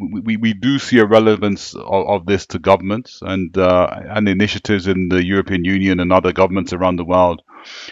[0.00, 4.86] we, we do see a relevance of, of this to governments and uh, and initiatives
[4.86, 7.42] in the European Union and other governments around the world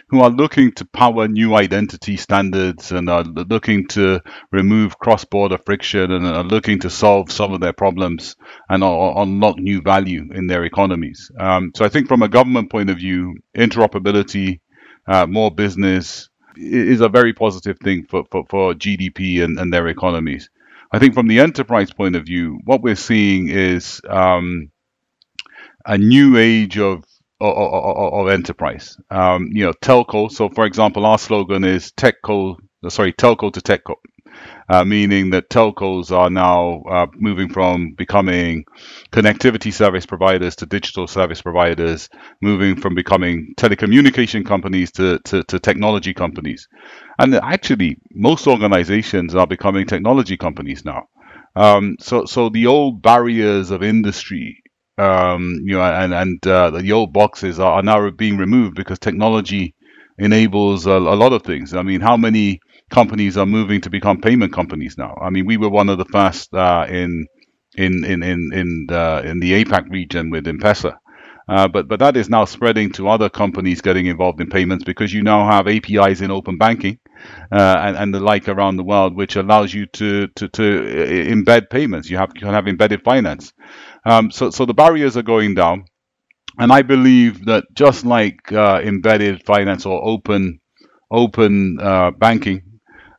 [0.08, 4.20] who are looking to power new identity standards and are looking to
[4.52, 8.36] remove cross-border friction and are looking to solve some of their problems
[8.68, 11.30] and unlock new value in their economies.
[11.38, 14.60] Um, so I think from a government point of view, interoperability,
[15.06, 19.86] uh, more business, is a very positive thing for, for, for GDP and, and their
[19.88, 20.50] economies.
[20.92, 24.70] I think from the enterprise point of view, what we're seeing is um,
[25.84, 27.04] a new age of
[27.40, 27.56] of,
[28.14, 28.96] of, enterprise.
[29.10, 30.28] Um, you know, telco.
[30.30, 32.56] So, for example, our slogan is techco.
[32.88, 33.94] Sorry, telco to techco
[34.68, 38.64] uh, meaning that telcos are now uh, moving from becoming
[39.12, 42.08] connectivity service providers to digital service providers,
[42.42, 46.68] moving from becoming telecommunication companies to, to, to technology companies.
[47.18, 51.08] And actually, most organizations are becoming technology companies now.
[51.56, 54.62] Um, so, so the old barriers of industry
[54.98, 58.98] um, you know, and and uh, the old boxes are, are, now being removed because
[58.98, 59.74] technology
[60.18, 61.72] enables a, a, lot of things.
[61.72, 65.16] I mean, how many companies are moving to become payment companies now.
[65.22, 67.26] I mean, we were one of the first uh, in
[67.76, 70.96] in in in in the, in the APAC region with M-Pesa.
[71.48, 75.14] Uh, but but that is now spreading to other companies getting involved in payments because
[75.14, 76.98] you now have APIs in open banking
[77.52, 81.70] uh, and, and the like around the world, which allows you to to, to embed
[81.70, 82.10] payments.
[82.10, 83.52] You have you can have embedded finance.
[84.04, 85.84] Um, so so the barriers are going down,
[86.58, 90.60] and I believe that just like uh, embedded finance or open
[91.10, 92.62] open uh, banking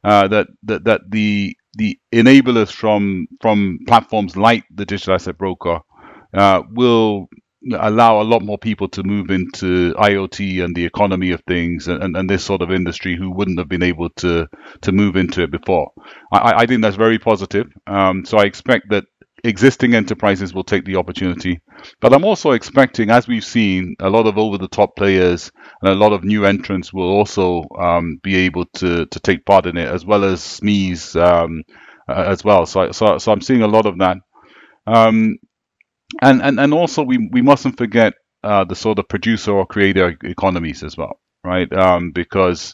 [0.03, 5.79] uh, that that that the the enablers from from platforms like the digital asset broker
[6.33, 7.27] uh, will
[7.77, 12.15] allow a lot more people to move into IoT and the economy of things and,
[12.15, 14.47] and, this sort of industry who wouldn't have been able to
[14.81, 15.91] to move into it before.
[16.31, 17.67] I, I think that's very positive.
[17.85, 19.03] Um, so I expect that
[19.43, 21.61] existing enterprises will take the opportunity.
[22.01, 25.91] But I'm also expecting, as we've seen, a lot of over the top players and
[25.91, 29.77] a lot of new entrants will also um, be able to, to take part in
[29.77, 31.63] it, as well as SMEs um,
[32.07, 32.65] uh, as well.
[32.65, 34.17] So, so, so I'm seeing a lot of that.
[34.87, 35.37] Um,
[36.21, 40.17] and, and, and also, we, we mustn't forget uh, the sort of producer or creator
[40.23, 41.71] economies as well, right?
[41.73, 42.73] Um, because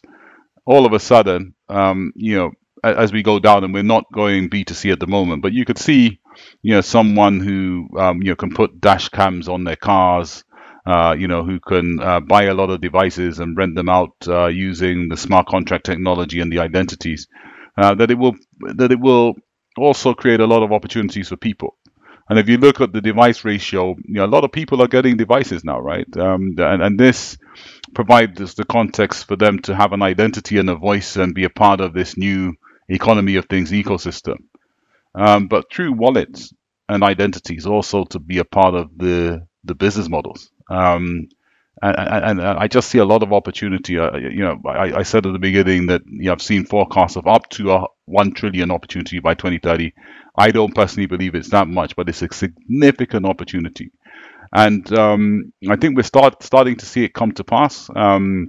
[0.65, 2.51] all of a sudden, um, you know,
[2.83, 5.79] as we go down, and we're not going B2C at the moment, but you could
[5.79, 6.19] see
[6.61, 10.43] you know someone who um, you know can put dash cams on their cars.
[10.85, 14.11] Uh, you know, who can uh, buy a lot of devices and rent them out
[14.27, 17.27] uh, using the smart contract technology and the identities.
[17.77, 18.35] Uh, that it will
[18.75, 19.33] that it will
[19.77, 21.75] also create a lot of opportunities for people.
[22.29, 24.88] And if you look at the device ratio, you know, a lot of people are
[24.88, 26.07] getting devices now, right?
[26.17, 27.38] Um, and, and this
[27.93, 31.49] provides the context for them to have an identity and a voice and be a
[31.49, 32.53] part of this new
[32.89, 34.38] economy of things ecosystem.
[35.13, 36.51] Um, but through wallets
[36.89, 40.51] and identities also to be a part of the the business models.
[40.69, 41.27] Um,
[41.81, 43.99] and, and, and, I just see a lot of opportunity.
[43.99, 47.17] Uh, you know, I, I, said at the beginning that you know, I've seen forecasts
[47.17, 49.93] of up to a one trillion opportunity by 2030.
[50.37, 53.91] I don't personally believe it's that much, but it's a significant opportunity,
[54.53, 57.89] and um, I think we're start starting to see it come to pass.
[57.95, 58.47] Um,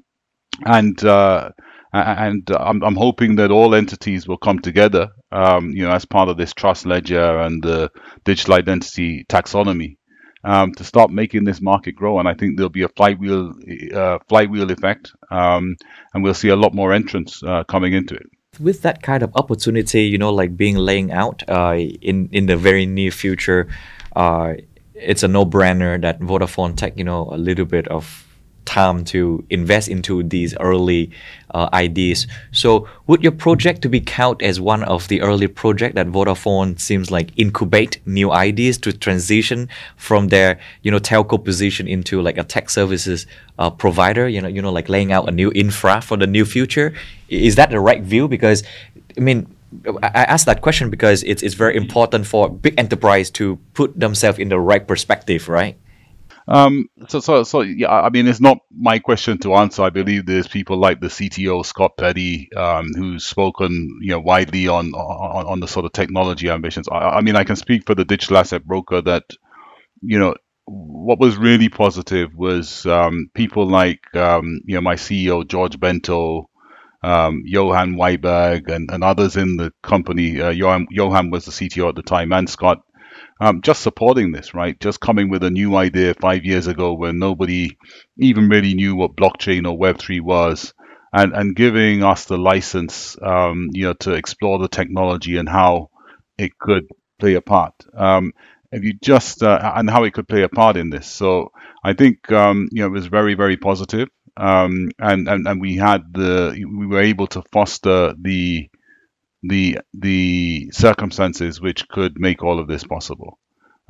[0.65, 1.51] and uh,
[1.93, 6.29] and I'm, I'm hoping that all entities will come together, um, you know, as part
[6.29, 7.91] of this trust ledger and the
[8.25, 9.97] digital identity taxonomy
[10.45, 12.19] um, to start making this market grow.
[12.19, 13.55] And I think there'll be a flywheel
[13.95, 15.77] uh, flywheel effect, um,
[16.15, 18.27] and we'll see a lot more entrants uh, coming into it.
[18.59, 22.57] With that kind of opportunity, you know, like being laying out uh, in in the
[22.57, 23.69] very near future,
[24.15, 24.55] uh,
[24.95, 28.26] it's a no-brainer that Vodafone take, you know, a little bit of
[28.67, 31.11] time to invest into these early
[31.55, 32.27] uh, ideas.
[32.53, 36.79] So, would your project to be count as one of the early project that Vodafone
[36.79, 42.37] seems like incubate new ideas to transition from their you know telco position into like
[42.37, 43.27] a tech services
[43.59, 44.29] uh, provider?
[44.29, 46.93] You know, you know, like laying out a new infra for the new future.
[47.29, 48.29] Is that the right view?
[48.29, 48.63] Because
[49.17, 49.47] I mean,
[50.03, 54.39] I ask that question because it's it's very important for big enterprise to put themselves
[54.39, 55.77] in the right perspective, right?
[56.49, 57.91] Um, so, so, so, yeah.
[57.91, 59.83] I mean, it's not my question to answer.
[59.83, 64.69] I believe there's people like the CTO Scott Petty, um, who's spoken, you know, widely
[64.69, 66.89] on, on on the sort of technology ambitions.
[66.89, 69.25] I, I mean, I can speak for the digital asset broker that,
[70.03, 70.35] you know,
[70.67, 76.49] what was really positive was um, people like, um, you know, my CEO George Bento,
[77.03, 80.41] um, Johan Wibergh, and, and others in the company.
[80.41, 82.83] Uh, Johan, Johan was the CTO at the time, and Scott
[83.41, 84.79] um, just supporting this, right?
[84.81, 87.77] Just coming with a new idea five years ago when nobody
[88.19, 90.73] even really knew what blockchain or Web3 was,
[91.13, 95.91] and, and giving us the license, um, you know, to explore the technology and how
[96.39, 96.87] it could
[97.19, 97.75] play a part.
[97.95, 98.33] Um,
[98.73, 101.07] if you just uh, and how it could play a part in this.
[101.07, 101.53] So
[101.85, 104.09] I think um, you know it was very very positive.
[104.37, 108.69] Um, and, and and we had the we were able to foster the
[109.49, 113.39] the the circumstances which could make all of this possible.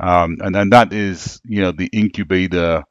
[0.00, 2.84] Um, and and that is you know the incubator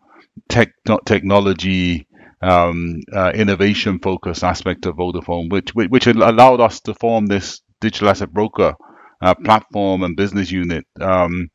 [0.49, 0.69] tech
[1.05, 2.07] technology
[2.41, 8.09] um, uh, innovation focus aspect of Vodafone, which which allowed us to form this digital
[8.09, 8.73] asset broker
[9.21, 11.49] uh, platform and business unit, um,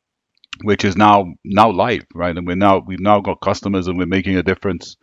[0.64, 2.37] which is now now live, right?
[2.37, 4.96] And we're now we've now got customers and we're making a difference,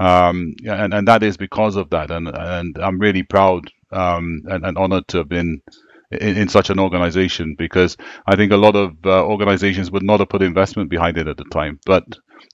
[0.00, 2.10] um, and and that is because of that.
[2.10, 5.62] And and I'm really proud um, and, and honored to have been
[6.10, 7.96] in, in, such an organization because
[8.26, 11.36] I think a lot of uh, organizations would not have put investment behind it at
[11.36, 11.78] the time.
[11.84, 12.04] But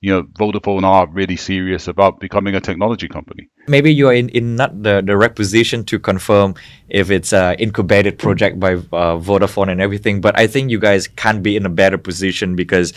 [0.01, 3.49] you know, Vodafone are really serious about becoming a technology company.
[3.69, 6.55] Maybe you are in, in not the, the right position to confirm
[6.89, 11.07] if it's an incubated project by uh, Vodafone and everything, but I think you guys
[11.09, 12.93] can be in a better position because.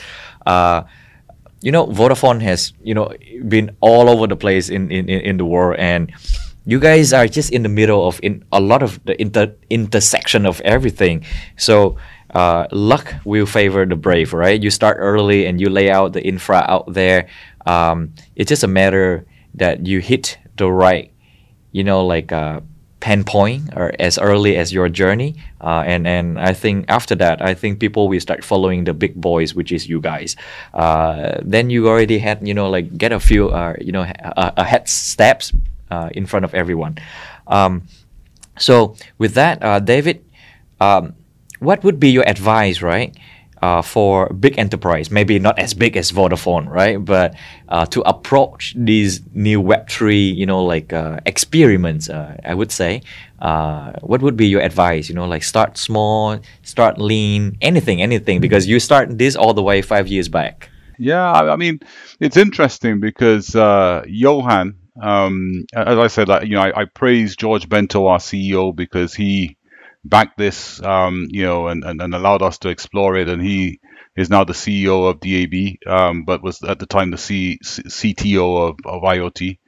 [0.45, 0.83] Uh,
[1.59, 3.11] you know, Vodafone has you know
[3.47, 6.13] been all over the place in, in, in the world, and
[6.67, 10.45] you guys are just in the middle of in a lot of the inter intersection
[10.45, 11.23] of everything.
[11.55, 11.95] So
[12.35, 14.61] uh, luck will favor the brave right?
[14.61, 17.29] You start early and you lay out the infra out there.
[17.65, 19.25] Um, it's just a matter
[19.55, 21.11] that you hit the right
[21.71, 22.59] you know like uh,
[22.99, 25.35] pen point or as early as your journey.
[25.61, 29.15] Uh, and and I think after that I think people will start following the big
[29.15, 30.35] boys which is you guys.
[30.73, 34.53] Uh, then you already had you know like get a few uh, you know a,
[34.57, 35.53] a head steps
[35.91, 36.97] uh, in front of everyone.
[37.47, 37.83] Um,
[38.57, 40.23] so with that, uh, David,
[40.79, 41.13] um,
[41.59, 43.15] what would be your advice, right?
[43.59, 47.03] Uh, for big enterprise, maybe not as big as Vodafone, right?
[47.03, 47.33] But
[47.67, 52.71] uh, to approach these new Web three, you know, like uh, experiments, uh, I would
[52.71, 53.01] say,
[53.39, 55.09] what would be your advice?
[55.09, 59.63] You know, like start small, start lean, anything, anything, because you start this all the
[59.63, 60.69] way five years back.
[60.99, 61.79] Yeah, I, I mean,
[62.19, 67.69] it's interesting because uh, Johan, um, as I said, you know, I, I, praise George
[67.69, 69.57] Bento, our CEO, because he
[70.05, 73.29] backed this, um, you know, and, and, and, allowed us to explore it.
[73.29, 73.79] And he
[74.15, 77.83] is now the CEO of DAB, um, but was at the time the C, C,
[77.83, 79.59] CTO of, of IoT.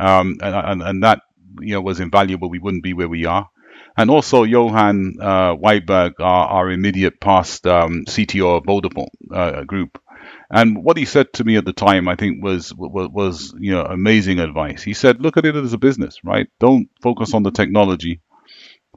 [0.00, 1.20] Um, and, and, and that,
[1.60, 2.50] you know, was invaluable.
[2.50, 3.48] We wouldn't be where we are.
[3.96, 10.00] and also Johan uh, Wibergh, our, our immediate past um, CTO of Vodafone uh, Group.
[10.52, 13.72] And what he said to me at the time, I think, was, was was you
[13.72, 14.82] know amazing advice.
[14.82, 16.48] He said, "Look at it as a business, right?
[16.60, 18.20] Don't focus on the technology,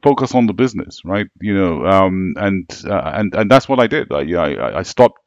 [0.03, 1.27] focus on the business, right?
[1.41, 4.11] You know, um, and uh, and and that's what I did.
[4.13, 5.19] I I, I stopped.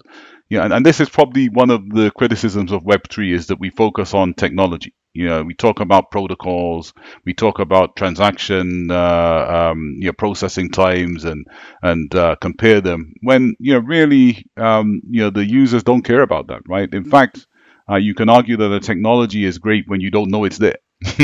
[0.50, 3.60] Yeah, and, and this is probably one of the criticisms of Web three is that
[3.60, 4.94] we focus on technology.
[5.18, 6.92] You know, we talk about protocols,
[7.24, 11.46] we talk about transaction, uh, um, you know, processing times, and
[11.82, 13.14] and uh, compare them.
[13.22, 16.88] When you know, really, um, you know, the users don't care about that, right?
[16.92, 17.46] In fact,
[17.90, 20.78] uh, you can argue that the technology is great when you don't know it's there.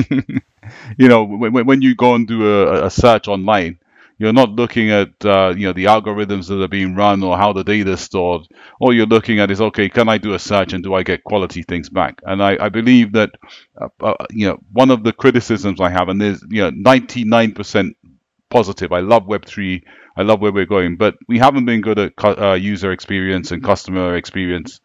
[0.99, 3.78] you know, when, when you go and do a, a search online,
[4.19, 7.53] you're not looking at uh, you know the algorithms that are being run or how
[7.53, 8.43] the data is stored.
[8.81, 11.25] All you're looking at is okay, can I do a search and do I get
[11.25, 12.21] quality things back?
[12.25, 13.31] And I, I believe that
[13.81, 17.97] uh, uh, you know one of the criticisms I have, and there's you know 99%
[18.51, 18.93] positive.
[18.93, 19.83] I love Web three.
[20.17, 23.65] I love where we're going, but we haven't been good at uh, user experience and
[23.65, 24.81] customer experience.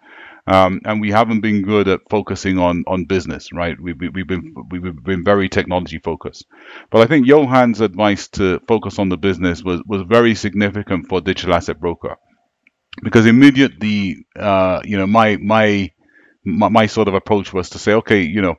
[0.49, 3.77] Um, and we haven't been good at focusing on on business, right?
[3.81, 6.47] We've, we've been we've been very technology focused,
[6.91, 11.21] but I think Johan's advice to focus on the business was was very significant for
[11.21, 12.17] digital asset broker,
[13.03, 15.91] because immediately, uh, you know, my, my
[16.45, 18.55] my my sort of approach was to say, okay, you know,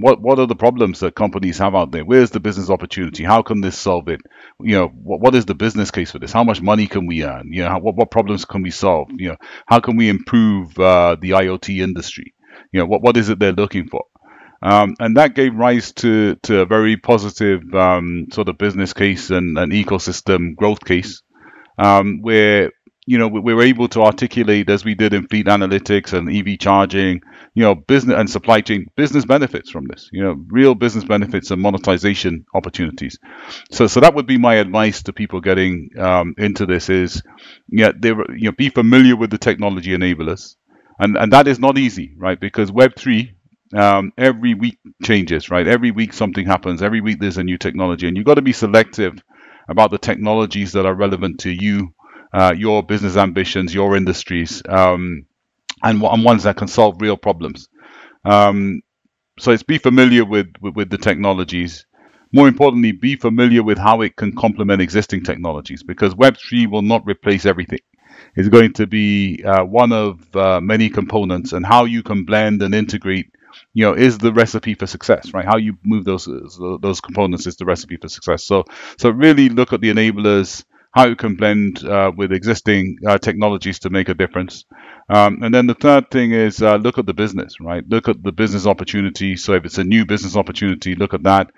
[0.00, 2.04] what what are the problems that companies have out there?
[2.04, 3.24] Where's the business opportunity?
[3.24, 4.20] How can this solve it?
[4.60, 6.32] You know, what, what is the business case for this?
[6.32, 7.52] How much money can we earn?
[7.52, 9.08] You know, how, what what problems can we solve?
[9.16, 9.36] You know,
[9.66, 12.34] how can we improve uh, the IoT industry?
[12.72, 14.04] You know, what what is it they're looking for?
[14.62, 19.30] Um, and that gave rise to to a very positive um, sort of business case
[19.30, 21.22] and an ecosystem growth case,
[21.78, 22.70] um, where
[23.06, 26.58] you know we were able to articulate as we did in fleet analytics and EV
[26.58, 27.22] charging
[27.54, 30.08] you know, business and supply chain business benefits from this.
[30.12, 33.18] You know, real business benefits and monetization opportunities.
[33.72, 37.22] So, so that would be my advice to people getting um, into this: is
[37.68, 40.56] yeah, they you know, be familiar with the technology enablers,
[40.98, 42.40] and and that is not easy, right?
[42.40, 43.34] Because Web three.
[43.74, 45.66] Um, every week changes, right?
[45.66, 46.82] Every week something happens.
[46.82, 49.14] Every week there's a new technology, and you've got to be selective
[49.68, 51.94] about the technologies that are relevant to you,
[52.34, 54.62] uh, your business ambitions, your industries.
[54.68, 55.26] Um,
[55.82, 57.68] and, and ones that can solve real problems.
[58.24, 58.82] Um,
[59.38, 61.86] so it's be familiar with, with, with the technologies.
[62.32, 67.04] More importantly, be familiar with how it can complement existing technologies because Web3 will not
[67.06, 67.80] replace everything.
[68.36, 72.62] It's going to be uh, one of uh, many components, and how you can blend
[72.62, 73.26] and integrate,
[73.74, 75.44] you know, is the recipe for success, right?
[75.44, 76.28] How you move those
[76.80, 78.44] those components is the recipe for success.
[78.44, 78.64] So,
[78.98, 83.78] so really look at the enablers, how you can blend uh, with existing uh, technologies
[83.80, 84.64] to make a difference.
[85.08, 87.84] Um, and then the third thing is uh, look at the business, right?
[87.88, 89.36] Look at the business opportunity.
[89.36, 91.50] So if it's a new business opportunity, look at that.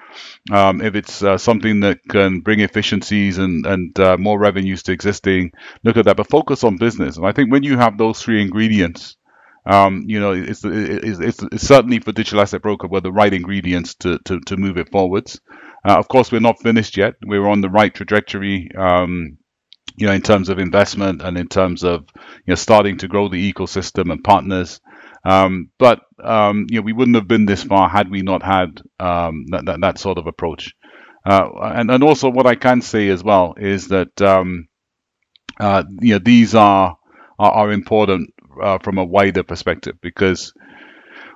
[0.51, 4.93] Um, if it's uh, something that can bring efficiencies and, and uh, more revenues to
[4.93, 5.53] existing,
[5.85, 6.17] look at that.
[6.17, 7.17] But focus on business.
[7.17, 9.17] And I think when you have those three ingredients,
[9.65, 13.33] um, you know, it's, it's, it's, it's, certainly for digital asset broker were the right
[13.33, 15.41] ingredients to, to, to move it forwards.
[15.87, 17.15] Uh, of course, we're not finished yet.
[17.25, 18.71] We're on the right trajectory.
[18.77, 19.39] Um,
[19.97, 23.29] you know, in terms of investment and in terms of you know starting to grow
[23.29, 24.81] the ecosystem and partners.
[25.25, 28.81] Um, but um, you know, we wouldn't have been this far had we not had
[28.99, 30.75] um, that, that, that sort of approach.
[31.25, 34.67] Uh, and and also, what I can say as well is that um,
[35.61, 36.97] uh, you know these are
[37.39, 38.31] are, are important
[38.63, 40.53] uh, from a wider perspective because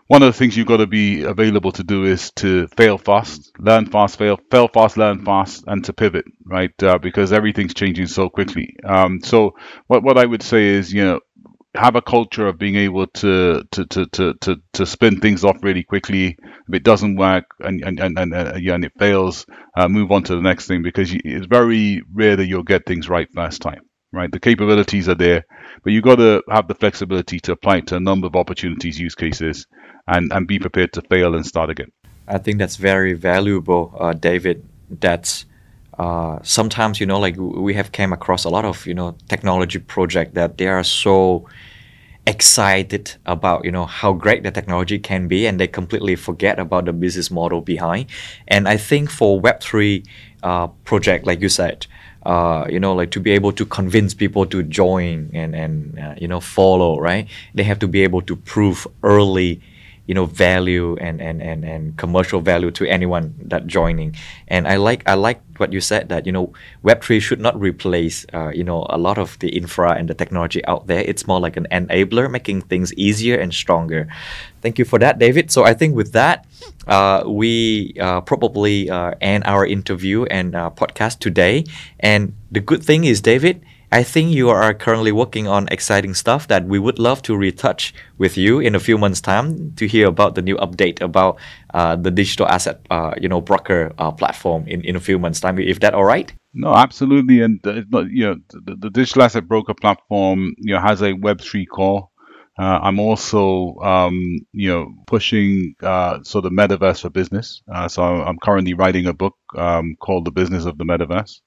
[0.09, 3.53] one of the things you've got to be available to do is to fail fast,
[3.59, 6.71] learn fast, fail, fail fast, learn fast, and to pivot, right?
[6.83, 8.77] Uh, because everything's changing so quickly.
[8.85, 9.57] Um, so
[9.89, 11.21] what what I would say is, you know,
[11.75, 15.59] have a culture of being able to to to to to, to spin things off
[15.63, 16.37] really quickly.
[16.69, 19.47] If it doesn't work and and and and, uh, yeah, and it fails,
[19.77, 22.87] uh, move on to the next thing because you, it's very rare that you'll get
[22.87, 23.83] things right first time.
[24.13, 25.45] Right, the capabilities are there,
[25.85, 28.99] but you've got to have the flexibility to apply it to a number of opportunities,
[28.99, 29.67] use cases,
[30.09, 31.91] and, and be prepared to fail and start again.
[32.29, 34.65] I think that's very valuable, uh, David.
[34.91, 35.45] That's
[35.99, 39.79] uh, sometimes you know like we have came across a lot of you know technology
[39.79, 41.47] project that they are so
[42.27, 46.85] excited about you know how great the technology can be and they completely forget about
[46.85, 48.07] the business model behind
[48.49, 50.05] and i think for web3
[50.43, 51.87] uh, project like you said
[52.25, 56.15] uh, you know like to be able to convince people to join and and uh,
[56.19, 59.63] you know follow right they have to be able to prove early
[60.07, 64.15] you know value and, and, and, and commercial value to anyone that joining.
[64.49, 66.53] And i like i like what you said that you know
[66.85, 70.65] web3 should not replace uh, you know a lot of the infra and the technology
[70.67, 71.01] out there.
[71.01, 74.09] It's more like an enabler making things easier and stronger.
[74.63, 75.51] Thank you for that david.
[75.51, 76.47] So i think with that
[76.87, 81.65] uh, we uh, probably uh, end our interview and uh, podcast today.
[82.01, 83.65] And the good thing is david
[83.97, 87.95] I think you are currently working on exciting stuff that we would love to retouch
[88.19, 91.39] with you in a few months' time to hear about the new update about
[91.73, 95.41] uh, the digital asset, uh, you know, broker uh, platform in, in a few months'
[95.41, 95.59] time.
[95.59, 96.31] If that all right?
[96.53, 97.41] No, absolutely.
[97.41, 101.41] And uh, you know, the, the, digital asset broker platform, you know, has a Web
[101.41, 102.11] three core.
[102.59, 107.63] Uh, I'm also, um, you know, pushing uh, sort of metaverse for business.
[107.89, 111.41] so I'm currently writing a book um, called The Business of the Metaverse.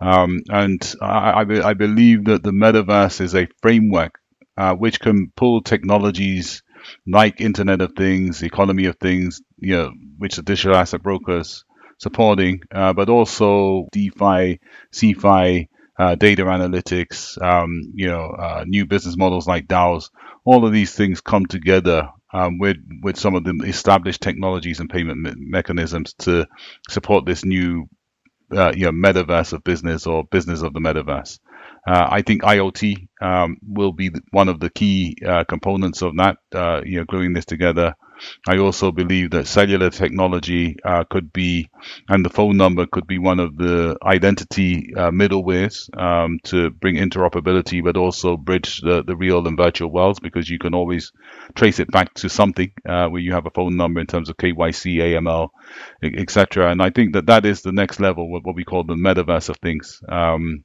[0.00, 4.20] Um, and I, I, believe that the metaverse is a framework
[4.56, 6.62] uh, which can pull technologies
[7.06, 11.64] like Internet of Things, economy of things, you know, which the digital asset brokers
[11.98, 14.60] supporting, uh, but also DeFi,
[14.92, 15.68] CeFi,
[15.98, 20.10] uh, data analytics, um, you know, uh, new business models like DAOs.
[20.44, 24.88] All of these things come together um, with with some of the established technologies and
[24.88, 26.46] payment me- mechanisms to
[26.88, 27.88] support this new
[28.56, 31.40] uh, you know metaverse of business or business of the metaverse.
[31.86, 36.38] Uh, I think IoT um, will be one of the key uh, components of that.
[36.54, 37.94] Uh, you know, gluing this together.
[38.46, 41.68] I also believe that cellular technology uh, could be,
[42.08, 46.96] and the phone number could be one of the identity uh, middlewares um, to bring
[46.96, 51.12] interoperability, but also bridge the, the real and virtual worlds because you can always
[51.54, 54.36] trace it back to something uh, where you have a phone number in terms of
[54.36, 55.48] KYC, AML,
[56.02, 56.70] etc.
[56.70, 59.56] And I think that that is the next level, what we call the metaverse of
[59.58, 60.00] things.
[60.08, 60.64] Um,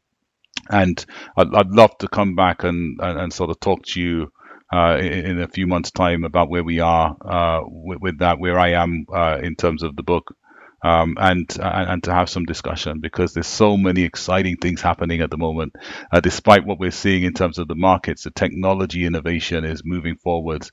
[0.70, 1.04] and
[1.36, 4.32] I'd, I'd, love to come back and, and, and sort of talk to you
[4.74, 8.58] uh, in, a few months' time about where we are uh, with, with, that, where
[8.58, 10.36] I am uh, in terms of the book,
[10.84, 15.30] um, and, and, to have some discussion because there's so many exciting things happening at
[15.30, 15.76] the moment.
[16.12, 20.18] Uh, despite what we're seeing in terms of the markets, the technology innovation is moving
[20.18, 20.68] forward,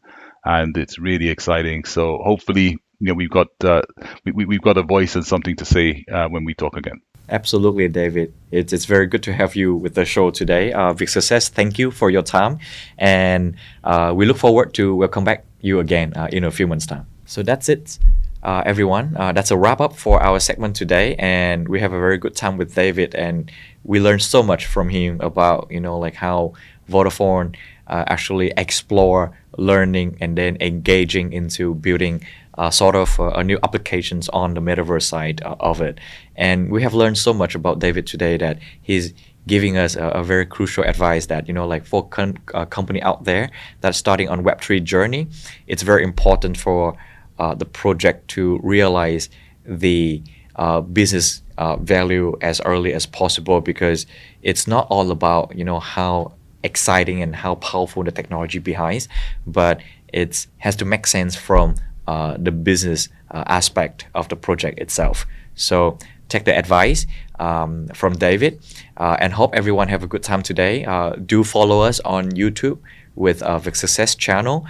[0.46, 1.84] and it's really exciting.
[1.84, 3.82] So hopefully, you know, we've got uh,
[4.24, 7.02] we, we've got a voice and something to say when we talk again.
[7.30, 8.34] Absolutely, David.
[8.50, 10.72] It's, it's very good to have you with the show today.
[10.72, 12.58] Uh, Vic Success, thank you for your time.
[12.98, 13.54] And
[13.84, 17.06] uh, we look forward to welcome back you again uh, in a few months' time.
[17.26, 18.00] So that's it,
[18.42, 19.16] uh, everyone.
[19.16, 21.14] Uh, that's a wrap up for our segment today.
[21.20, 23.14] And we have a very good time with David.
[23.14, 23.48] And
[23.84, 26.54] we learned so much from him about, you know, like how
[26.90, 27.54] Vodafone
[27.86, 32.26] uh, actually explore learning and then engaging into building
[32.68, 35.98] sort of uh, new applications on the metaverse side uh, of it.
[36.36, 39.14] And we have learned so much about David today that he's
[39.46, 43.00] giving us a, a very crucial advice that you know like for con- a company
[43.02, 43.50] out there
[43.80, 45.26] that's starting on web3 journey
[45.66, 46.94] it's very important for
[47.38, 49.30] uh, the project to realize
[49.64, 50.22] the
[50.56, 54.06] uh, business uh, value as early as possible because
[54.42, 56.32] it's not all about you know how
[56.62, 59.08] exciting and how powerful the technology behind
[59.46, 59.80] but
[60.12, 61.74] it has to make sense from
[62.10, 65.26] uh, the business uh, aspect of the project itself.
[65.54, 65.96] So
[66.28, 67.06] take the advice
[67.38, 68.58] um, from David
[68.96, 70.84] uh, and hope everyone have a good time today.
[70.84, 72.78] Uh, do follow us on YouTube
[73.14, 74.66] with uh, the Success channel.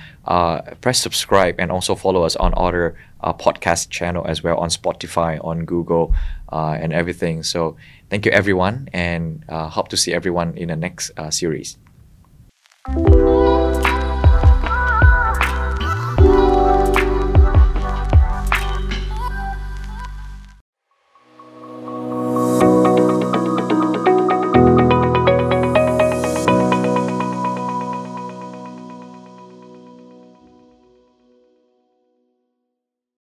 [0.83, 5.65] Press subscribe and also follow us on other podcast channel as well on Spotify, on
[5.65, 6.15] Google,
[6.53, 7.43] and everything.
[7.43, 7.77] So
[8.11, 11.79] thank you everyone and hope to see everyone in the next series.